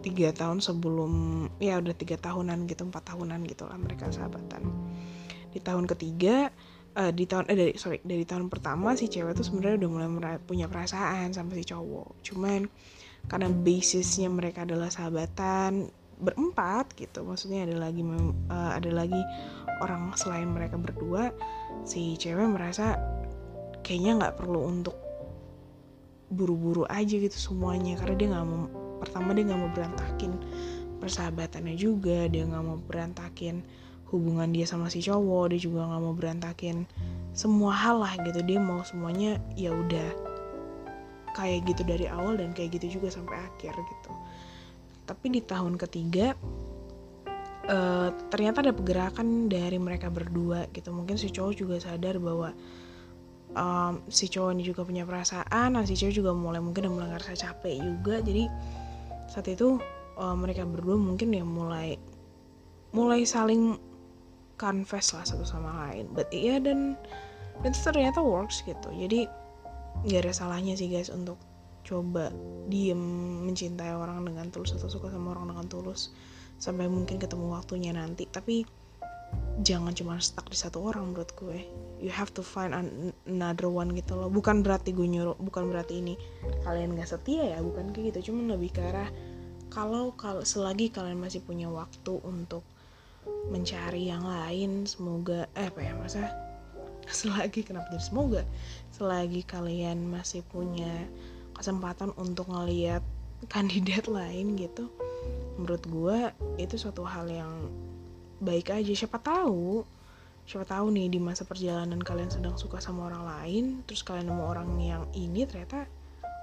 tiga 0.00 0.32
tahun 0.32 0.64
sebelum 0.64 1.12
ya 1.60 1.76
udah 1.78 1.92
tiga 1.92 2.16
tahunan 2.16 2.64
gitu 2.66 2.88
empat 2.88 3.14
tahunan 3.14 3.40
gitu 3.46 3.68
lah 3.68 3.76
mereka 3.76 4.08
sahabatan. 4.08 4.66
Di 5.52 5.60
tahun 5.60 5.84
ketiga 5.86 6.48
uh, 6.96 7.12
di 7.12 7.28
tahun 7.28 7.46
eh 7.52 7.56
dari 7.56 7.72
sorry 7.76 8.00
dari 8.02 8.24
tahun 8.24 8.48
pertama 8.48 8.96
si 8.96 9.06
cewek 9.06 9.36
tuh 9.36 9.46
sebenarnya 9.46 9.86
udah 9.86 9.90
mulai 9.92 10.36
punya 10.42 10.66
perasaan 10.66 11.30
sama 11.36 11.54
si 11.54 11.62
cowok. 11.68 12.24
Cuman 12.24 12.66
karena 13.28 13.52
basisnya 13.52 14.32
mereka 14.32 14.64
adalah 14.64 14.88
sahabatan 14.88 15.92
berempat 16.20 16.92
gitu. 16.96 17.24
Maksudnya 17.24 17.66
ada 17.66 17.76
lagi 17.76 18.04
uh, 18.04 18.72
ada 18.76 18.90
lagi 18.92 19.20
orang 19.80 20.12
selain 20.14 20.48
mereka 20.52 20.76
berdua 20.76 21.32
si 21.88 22.14
cewek 22.20 22.44
merasa 22.44 23.00
kayaknya 23.80 24.20
nggak 24.20 24.36
perlu 24.36 24.68
untuk 24.68 24.96
buru-buru 26.30 26.86
aja 26.86 27.16
gitu 27.16 27.34
semuanya 27.34 27.98
karena 27.98 28.14
dia 28.14 28.28
nggak 28.30 28.46
mau 28.46 28.64
pertama 29.02 29.34
dia 29.34 29.44
nggak 29.50 29.60
mau 29.66 29.72
berantakin 29.74 30.32
persahabatannya 31.02 31.74
juga 31.74 32.28
dia 32.28 32.46
nggak 32.46 32.62
mau 32.62 32.78
berantakin 32.86 33.64
hubungan 34.12 34.52
dia 34.52 34.68
sama 34.68 34.92
si 34.92 35.00
cowok 35.00 35.56
dia 35.56 35.60
juga 35.64 35.88
nggak 35.88 36.02
mau 36.04 36.14
berantakin 36.14 36.84
semua 37.32 37.72
hal 37.72 38.02
lah 38.04 38.14
gitu. 38.26 38.44
Dia 38.44 38.58
mau 38.60 38.84
semuanya 38.84 39.40
ya 39.56 39.72
udah 39.72 40.30
kayak 41.34 41.66
gitu 41.66 41.82
dari 41.86 42.06
awal 42.10 42.36
dan 42.36 42.50
kayak 42.50 42.78
gitu 42.78 43.00
juga 43.00 43.14
sampai 43.14 43.38
akhir 43.38 43.74
gitu 43.74 44.10
tapi 45.06 45.26
di 45.32 45.40
tahun 45.42 45.74
ketiga 45.80 46.34
uh, 47.70 48.08
ternyata 48.28 48.62
ada 48.64 48.72
pergerakan 48.74 49.46
dari 49.46 49.78
mereka 49.78 50.10
berdua 50.10 50.66
gitu. 50.74 50.90
Mungkin 50.90 51.18
si 51.18 51.30
cowok 51.30 51.54
juga 51.54 51.76
sadar 51.78 52.18
bahwa 52.18 52.54
um, 53.54 54.02
si 54.10 54.26
cowok 54.30 54.50
ini 54.54 54.62
juga 54.66 54.82
punya 54.86 55.06
perasaan 55.06 55.78
nah 55.78 55.84
si 55.86 55.94
cowok 55.98 56.14
juga 56.14 56.30
mulai 56.34 56.60
mungkin 56.62 56.90
udah 56.90 56.94
mulai 56.94 57.08
ngerasa 57.14 57.34
capek 57.38 57.76
juga. 57.78 58.22
Jadi 58.22 58.44
saat 59.30 59.46
itu 59.46 59.78
uh, 60.18 60.36
mereka 60.36 60.66
berdua 60.66 60.98
mungkin 60.98 61.30
ya 61.34 61.46
mulai 61.46 61.98
mulai 62.90 63.22
saling 63.22 63.78
confess 64.58 65.14
lah 65.14 65.24
satu 65.24 65.46
sama 65.46 65.88
lain. 65.88 66.10
But 66.12 66.30
iya 66.34 66.58
dan 66.58 66.98
dan 67.60 67.72
ternyata 67.76 68.20
works 68.20 68.62
gitu. 68.66 68.90
Jadi 68.90 69.26
nggak 70.00 70.20
ada 70.24 70.32
salahnya 70.32 70.74
sih 70.78 70.88
guys 70.88 71.12
untuk 71.12 71.36
coba 71.86 72.30
diem 72.68 73.00
mencintai 73.46 73.94
orang 73.96 74.22
dengan 74.26 74.48
tulus 74.52 74.76
atau 74.76 74.88
suka 74.90 75.10
sama 75.10 75.34
orang 75.34 75.54
dengan 75.54 75.66
tulus 75.66 76.12
sampai 76.60 76.86
mungkin 76.86 77.16
ketemu 77.16 77.52
waktunya 77.56 77.90
nanti. 77.96 78.28
Tapi 78.28 78.62
jangan 79.60 79.92
cuma 79.92 80.16
stuck 80.18 80.48
di 80.48 80.56
satu 80.56 80.80
orang 80.84 81.12
menurut 81.12 81.30
gue. 81.36 81.58
You 82.00 82.12
have 82.12 82.32
to 82.36 82.42
find 82.44 82.72
another 83.28 83.68
one 83.68 83.92
gitu 83.92 84.16
loh. 84.16 84.32
Bukan 84.32 84.64
berarti 84.64 84.92
gue 84.92 85.08
nyuruh 85.08 85.36
bukan 85.40 85.68
berarti 85.68 86.00
ini 86.00 86.14
kalian 86.64 86.96
gak 86.96 87.12
setia 87.12 87.56
ya 87.56 87.58
bukan 87.60 87.92
kayak 87.92 88.14
gitu. 88.14 88.32
Cuman 88.32 88.56
lebih 88.56 88.72
ke 88.76 88.82
arah 88.84 89.08
kalau 89.70 90.12
kalau 90.18 90.42
selagi 90.42 90.90
kalian 90.90 91.20
masih 91.20 91.40
punya 91.44 91.70
waktu 91.70 92.18
untuk 92.26 92.66
mencari 93.52 94.08
yang 94.08 94.24
lain 94.24 94.88
semoga 94.88 95.44
eh 95.52 95.68
apa 95.68 95.80
ya 95.84 95.92
masa 95.94 96.32
selagi 97.20 97.66
kenapa 97.66 97.90
jadi 97.92 98.04
semoga? 98.04 98.42
Selagi 98.94 99.42
kalian 99.46 100.08
masih 100.08 100.42
punya 100.46 101.06
kesempatan 101.60 102.16
untuk 102.16 102.48
ngeliat 102.48 103.04
kandidat 103.52 104.08
lain 104.08 104.56
gitu. 104.56 104.88
Menurut 105.60 105.84
gue 105.84 106.18
itu 106.56 106.80
suatu 106.80 107.04
hal 107.04 107.28
yang 107.28 107.68
baik 108.40 108.72
aja. 108.72 108.92
Siapa 108.96 109.20
tahu 109.20 109.84
siapa 110.48 110.66
tahu 110.66 110.90
nih 110.90 111.06
di 111.14 111.22
masa 111.22 111.46
perjalanan 111.46 112.02
kalian 112.02 112.26
sedang 112.26 112.58
suka 112.58 112.82
sama 112.82 113.06
orang 113.06 113.22
lain 113.22 113.64
terus 113.86 114.02
kalian 114.02 114.34
nemu 114.34 114.42
orang 114.42 114.68
yang 114.82 115.06
ini 115.14 115.46
ternyata 115.46 115.86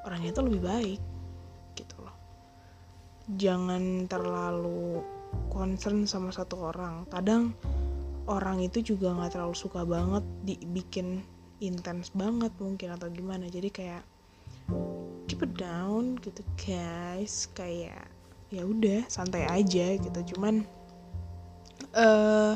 orangnya 0.07 0.31
itu 0.31 0.41
lebih 0.47 0.61
baik 0.63 1.01
gitu 1.75 1.95
loh. 1.99 2.15
Jangan 3.35 4.07
terlalu 4.07 5.03
concern 5.51 6.07
sama 6.07 6.31
satu 6.31 6.71
orang. 6.71 7.03
Kadang 7.11 7.51
orang 8.31 8.63
itu 8.63 8.79
juga 8.79 9.11
nggak 9.11 9.35
terlalu 9.35 9.55
suka 9.59 9.83
banget 9.83 10.23
dibikin 10.47 11.27
intens 11.59 12.15
banget 12.15 12.55
mungkin 12.63 12.95
atau 12.95 13.11
gimana. 13.11 13.51
Jadi 13.51 13.67
kayak 13.75 14.03
keep 15.27 15.43
it 15.43 15.53
down 15.59 16.17
gitu 16.23 16.41
guys. 16.59 17.47
Kayak 17.53 18.07
ya 18.47 18.63
udah 18.63 19.03
santai 19.11 19.43
aja 19.47 19.99
gitu. 19.99 20.19
Cuman 20.35 20.63
uh, 21.93 22.55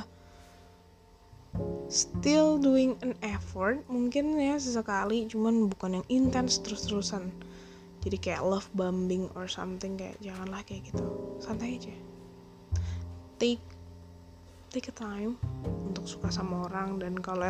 still 1.92 2.56
doing 2.56 2.96
an 3.04 3.14
effort 3.20 3.84
mungkin 3.92 4.40
ya 4.40 4.56
sesekali 4.56 5.28
cuman 5.28 5.68
bukan 5.68 6.00
yang 6.00 6.08
intens 6.08 6.60
terus-terusan. 6.64 7.32
Jadi 8.02 8.18
kayak 8.18 8.42
love 8.42 8.70
bombing 8.74 9.30
or 9.38 9.46
something 9.46 9.94
kayak 10.00 10.18
janganlah 10.24 10.66
kayak 10.66 10.90
gitu. 10.90 11.06
Santai 11.38 11.78
aja. 11.78 11.94
Take 13.38 13.62
take 14.72 14.88
a 14.88 14.96
time 14.96 15.36
untuk 15.86 16.08
suka 16.08 16.32
sama 16.32 16.72
orang 16.72 16.98
dan 16.98 17.20
kalau 17.20 17.44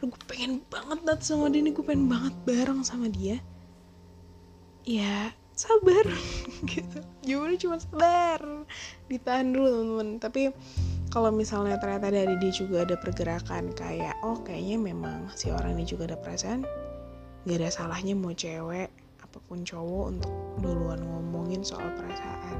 memang 0.00 0.16
gue 0.16 0.22
pengen 0.24 0.52
banget 0.72 0.98
dat 1.04 1.20
sama 1.20 1.52
dia 1.52 1.60
nih. 1.60 1.76
Gue 1.76 1.84
pengen 1.84 2.08
banget 2.08 2.32
bareng 2.48 2.80
sama 2.80 3.12
dia. 3.12 3.36
Ya 4.88 5.36
sabar. 5.52 6.08
Gitu. 6.72 7.04
Jawabannya 7.28 7.58
cuma 7.60 7.76
sabar. 7.76 8.40
Ditahan 9.12 9.52
dulu 9.52 9.68
teman-teman. 9.68 10.08
Tapi 10.16 10.56
kalau 11.12 11.28
misalnya 11.28 11.76
ternyata 11.76 12.08
dari 12.08 12.32
dia 12.40 12.48
juga 12.48 12.88
ada 12.88 12.96
pergerakan 12.96 13.76
kayak 13.76 14.16
oh 14.24 14.40
kayaknya 14.40 14.80
memang 14.80 15.28
si 15.36 15.52
orang 15.52 15.76
ini 15.76 15.84
juga 15.84 16.08
ada 16.08 16.16
perasaan. 16.16 16.64
Gak 17.44 17.60
ada 17.60 17.68
salahnya 17.68 18.16
mau 18.16 18.32
cewek 18.32 18.88
apa 19.20 19.38
pun 19.44 19.68
cowok 19.68 20.04
untuk 20.16 20.32
duluan 20.64 21.04
ngomongin 21.04 21.60
soal 21.60 21.92
perasaan. 21.92 22.56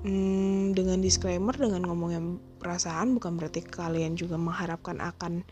Hmm, 0.00 0.72
dengan 0.72 1.00
disclaimer 1.00 1.52
dengan 1.52 1.84
ngomongin 1.84 2.40
perasaan 2.60 3.16
bukan 3.16 3.36
berarti 3.36 3.60
kalian 3.64 4.16
juga 4.16 4.40
mengharapkan 4.40 4.96
akan 4.96 5.44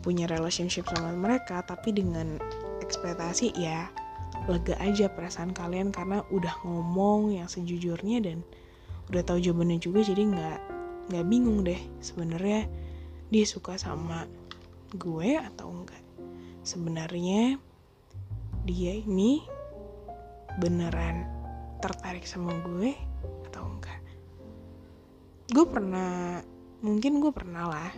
punya 0.00 0.24
relationship 0.28 0.88
sama 0.88 1.12
mereka 1.12 1.60
tapi 1.64 1.92
dengan 1.92 2.40
ekspektasi 2.80 3.52
ya 3.56 3.88
lega 4.48 4.74
aja 4.80 5.12
perasaan 5.12 5.52
kalian 5.52 5.92
karena 5.92 6.24
udah 6.32 6.64
ngomong 6.64 7.36
yang 7.36 7.46
sejujurnya 7.46 8.24
dan 8.24 8.40
udah 9.12 9.22
tahu 9.26 9.42
jawabannya 9.42 9.82
juga 9.82 10.06
jadi 10.06 10.22
nggak 10.22 10.58
nggak 11.10 11.26
bingung 11.26 11.66
deh 11.66 11.78
sebenarnya 11.98 12.70
dia 13.30 13.46
suka 13.46 13.78
sama 13.78 14.26
gue 14.98 15.38
atau 15.38 15.70
enggak. 15.70 16.02
Sebenarnya 16.66 17.58
dia 18.66 18.92
ini 18.98 19.42
beneran 20.58 21.30
tertarik 21.78 22.26
sama 22.26 22.58
gue 22.66 22.90
atau 23.46 23.70
enggak? 23.70 24.00
Gue 25.50 25.66
pernah 25.66 26.42
mungkin 26.82 27.22
gue 27.22 27.30
pernah 27.30 27.70
lah 27.70 27.90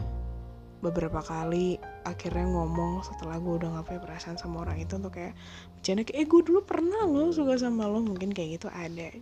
beberapa 0.82 1.22
kali 1.22 1.78
akhirnya 2.02 2.50
ngomong 2.50 3.06
setelah 3.06 3.38
gue 3.38 3.54
udah 3.62 3.78
gak 3.78 3.86
punya 3.86 4.00
perasaan 4.02 4.34
sama 4.34 4.66
orang 4.66 4.82
itu 4.82 4.98
untuk 4.98 5.14
kayak 5.14 5.38
bercanda 5.78 6.02
kayak 6.02 6.18
eh 6.18 6.26
gue 6.26 6.40
dulu 6.42 6.60
pernah 6.66 7.06
lo 7.06 7.30
suka 7.30 7.54
sama 7.54 7.86
lo. 7.86 8.02
Mungkin 8.02 8.35
kayak 8.35 8.59
gitu 8.59 8.68
ada. 8.68 9.14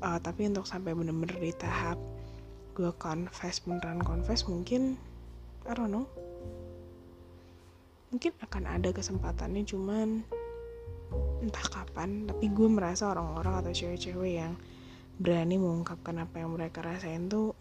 Uh, 0.00 0.16
tapi 0.24 0.48
untuk 0.48 0.64
sampai 0.64 0.96
bener-bener 0.96 1.36
di 1.36 1.52
tahap 1.52 2.00
gue 2.72 2.88
confess 2.96 3.60
beneran 3.60 4.00
confess 4.00 4.48
mungkin 4.48 4.96
I 5.68 5.76
don't 5.76 5.92
know. 5.92 6.08
Mungkin 8.08 8.32
akan 8.40 8.64
ada 8.64 8.88
kesempatannya 8.90 9.68
cuman 9.68 10.24
entah 11.44 11.66
kapan. 11.68 12.24
Tapi 12.24 12.48
gue 12.48 12.68
merasa 12.72 13.12
orang-orang 13.12 13.60
atau 13.60 13.72
cewek-cewek 13.76 14.32
yang 14.40 14.56
berani 15.20 15.60
mengungkapkan 15.60 16.24
apa 16.24 16.40
yang 16.40 16.56
mereka 16.56 16.80
rasain 16.80 17.28
tuh 17.28 17.52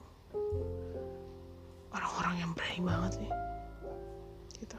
orang-orang 1.96 2.36
yang 2.42 2.52
berani 2.54 2.82
banget 2.82 3.12
sih. 3.22 3.30
Gitu. 4.62 4.78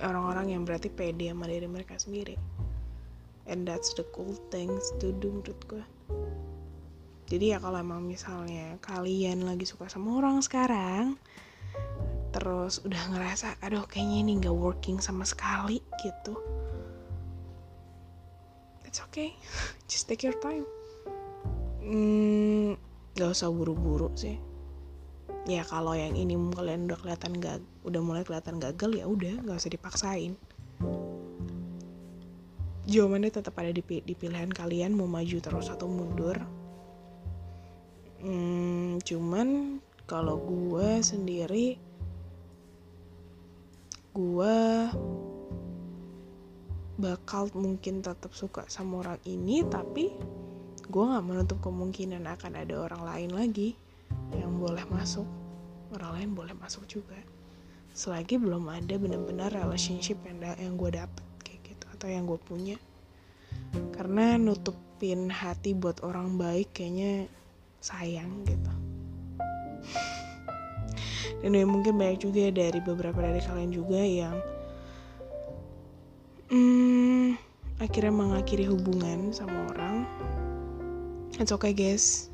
Orang-orang 0.00 0.46
yang 0.54 0.62
berarti 0.64 0.88
pede 0.88 1.28
sama 1.30 1.50
diri 1.50 1.68
mereka 1.68 1.98
sendiri. 1.98 2.38
And 3.50 3.66
that's 3.66 3.92
the 3.98 4.06
cool 4.14 4.38
things 4.54 4.94
to 5.02 5.10
do 5.18 5.34
menurut 5.34 5.60
gue 5.66 5.84
jadi 7.30 7.54
ya 7.54 7.58
kalau 7.62 7.78
emang 7.78 8.02
misalnya 8.02 8.74
kalian 8.82 9.46
lagi 9.46 9.62
suka 9.62 9.86
sama 9.86 10.18
orang 10.18 10.42
sekarang 10.42 11.14
terus 12.34 12.82
udah 12.82 12.98
ngerasa 13.14 13.54
aduh 13.62 13.86
kayaknya 13.86 14.26
ini 14.26 14.32
nggak 14.42 14.54
working 14.54 14.98
sama 14.98 15.22
sekali 15.22 15.78
gitu. 16.02 16.34
It's 18.82 18.98
okay. 19.06 19.38
Just 19.90 20.10
take 20.10 20.26
your 20.26 20.34
time. 20.42 20.66
Hmm, 21.78 22.74
gak 23.18 23.30
usah 23.34 23.50
buru-buru 23.50 24.12
sih. 24.14 24.38
Ya 25.48 25.64
kalau 25.64 25.96
yang 25.96 26.14
ini 26.14 26.36
kalian 26.52 26.84
udah 26.90 26.98
kelihatan 27.00 27.32
gak 27.40 27.58
udah 27.82 28.00
mulai 28.04 28.22
kelihatan 28.22 28.60
gagal 28.60 28.92
ya 28.92 29.08
udah 29.08 29.40
nggak 29.40 29.56
usah 29.56 29.72
dipaksain. 29.72 30.32
Jawabannya 32.90 33.30
tetap 33.30 33.54
ada 33.56 33.70
di, 33.70 33.82
di 33.82 34.14
pilihan 34.18 34.50
kalian 34.50 34.92
mau 34.92 35.06
maju 35.06 35.38
terus 35.40 35.70
atau 35.70 35.86
mundur. 35.86 36.36
Hmm, 38.20 39.00
cuman 39.00 39.80
kalau 40.04 40.36
gue 40.42 41.00
sendiri 41.00 41.78
gue 44.10 44.58
bakal 47.00 47.48
mungkin 47.56 48.04
tetap 48.04 48.34
suka 48.36 48.66
sama 48.68 49.00
orang 49.06 49.20
ini 49.24 49.64
tapi 49.64 50.12
gue 50.90 51.04
nggak 51.06 51.22
menutup 51.22 51.58
kemungkinan 51.62 52.26
akan 52.26 52.66
ada 52.66 52.74
orang 52.82 53.02
lain 53.06 53.30
lagi 53.30 53.78
yang 54.34 54.58
boleh 54.58 54.82
masuk. 54.90 55.26
Orang 55.94 56.18
lain 56.18 56.30
boleh 56.34 56.54
masuk 56.58 56.82
juga. 56.90 57.14
Selagi 57.94 58.42
belum 58.42 58.66
ada 58.66 58.98
benar-benar 58.98 59.54
relationship 59.54 60.18
yang 60.26 60.42
yang 60.58 60.74
gue 60.74 60.90
dapet 60.98 61.26
kayak 61.46 61.62
gitu 61.62 61.86
atau 61.94 62.08
yang 62.10 62.26
gue 62.26 62.38
punya. 62.42 62.74
Karena 63.94 64.34
nutupin 64.34 65.30
hati 65.30 65.78
buat 65.78 66.02
orang 66.02 66.34
baik 66.34 66.74
kayaknya 66.74 67.30
sayang 67.78 68.42
gitu. 68.50 68.72
Dan 71.40 71.54
ya 71.54 71.64
mungkin 71.64 71.96
banyak 71.96 72.18
juga 72.18 72.50
dari 72.50 72.82
beberapa 72.82 73.22
dari 73.22 73.40
kalian 73.40 73.72
juga 73.72 74.02
yang 74.02 74.36
hmm, 76.50 77.38
akhirnya 77.78 78.12
mengakhiri 78.12 78.68
hubungan 78.68 79.30
sama 79.32 79.70
orang 79.72 80.04
it's 81.40 81.56
okay 81.56 81.72
guys. 81.72 82.28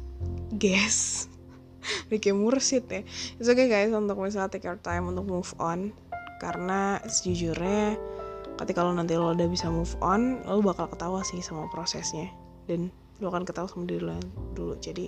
Guys 0.59 1.31
bikin 2.11 2.43
mursid 2.43 2.91
ya. 2.91 3.07
It's 3.39 3.47
okay 3.47 3.71
guys 3.71 3.95
untuk 3.95 4.19
misalnya 4.19 4.51
take 4.51 4.67
your 4.67 4.83
time 4.83 5.07
untuk 5.07 5.31
move 5.31 5.51
on. 5.63 5.95
Karena 6.43 6.99
sejujurnya 7.07 7.95
ketika 8.59 8.83
lo 8.83 8.91
nanti 8.93 9.15
lo 9.15 9.31
udah 9.31 9.47
bisa 9.47 9.71
move 9.71 9.95
on 10.03 10.43
lo 10.43 10.59
bakal 10.59 10.91
ketawa 10.91 11.23
sih 11.23 11.39
sama 11.39 11.71
prosesnya. 11.71 12.27
Dan 12.67 12.91
lo 13.23 13.31
akan 13.31 13.47
ketawa 13.47 13.71
sama 13.71 13.87
diri 13.87 14.03
lo 14.03 14.19
dulu. 14.59 14.75
Jadi 14.83 15.07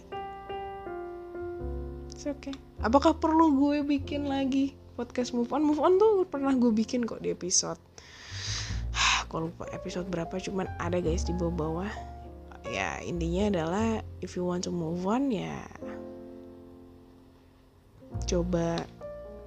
it's 2.15 2.25
okay. 2.31 2.55
Apakah 2.79 3.19
perlu 3.19 3.59
gue 3.59 3.83
bikin 3.83 4.31
lagi 4.31 4.79
podcast 4.95 5.35
move 5.35 5.51
on? 5.51 5.67
Move 5.67 5.83
on 5.83 5.99
tuh 5.99 6.23
pernah 6.31 6.55
gue 6.55 6.71
bikin 6.71 7.03
kok 7.03 7.19
di 7.19 7.35
episode. 7.35 7.83
Kalau 9.29 9.51
lupa 9.51 9.67
episode 9.75 10.07
berapa 10.07 10.39
cuman 10.39 10.71
ada 10.79 11.03
guys 11.03 11.27
di 11.27 11.35
bawah-bawah 11.35 12.18
ya 12.69 13.01
intinya 13.01 13.49
adalah 13.49 13.89
if 14.21 14.37
you 14.37 14.45
want 14.45 14.65
to 14.65 14.73
move 14.73 15.05
on 15.09 15.33
ya 15.33 15.65
coba 18.29 18.85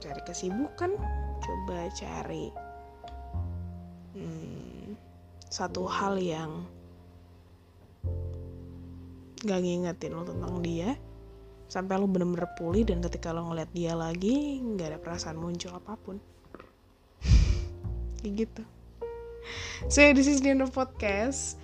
cari 0.02 0.22
kesibukan 0.26 0.98
coba 1.42 1.78
cari 1.94 2.50
hmm, 4.18 4.98
satu 5.50 5.86
hal 5.86 6.18
yang 6.18 6.66
gak 9.42 9.62
ngingetin 9.62 10.14
lo 10.14 10.26
tentang 10.26 10.62
dia 10.62 10.98
sampai 11.72 11.96
lo 11.96 12.06
bener-bener 12.06 12.52
pulih 12.60 12.84
dan 12.84 13.00
ketika 13.00 13.32
lo 13.32 13.48
ngeliat 13.48 13.72
dia 13.72 13.96
lagi 13.96 14.60
nggak 14.60 14.92
ada 14.92 15.00
perasaan 15.00 15.40
muncul 15.40 15.72
apa 15.72 15.96
pun. 16.04 16.20
Kayak 18.20 18.32
gitu. 18.44 18.64
So 19.88 20.04
this 20.12 20.28
is 20.28 20.44
the 20.44 20.52
end 20.52 20.62
of 20.62 20.76
podcast 20.76 21.56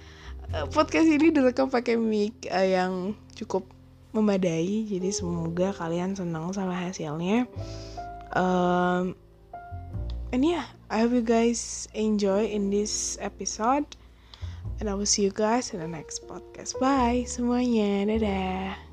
podcast 0.71 1.07
ini 1.07 1.31
direkam 1.31 1.67
pakai 1.67 1.99
mic 1.99 2.47
uh, 2.51 2.63
yang 2.63 3.15
cukup 3.35 3.67
memadai 4.15 4.87
jadi 4.87 5.11
semoga 5.11 5.75
kalian 5.75 6.15
senang 6.15 6.49
sama 6.55 6.73
hasilnya 6.73 7.45
um, 8.33 9.13
and 10.31 10.41
yeah 10.41 10.67
I 10.87 11.03
hope 11.03 11.11
you 11.11 11.25
guys 11.25 11.91
enjoy 11.91 12.47
in 12.47 12.71
this 12.71 13.19
episode 13.19 13.85
And 14.79 14.89
I 14.89 14.93
will 14.93 15.05
see 15.05 15.23
you 15.23 15.31
guys 15.31 15.73
in 15.73 15.79
the 15.79 15.87
next 15.87 16.29
podcast. 16.29 16.77
Bye 16.77 17.25
semuanya. 17.25 18.05
Dadah. 18.05 18.86